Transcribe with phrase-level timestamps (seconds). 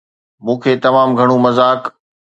[0.43, 1.81] مون کي تمام گهڻو مذاق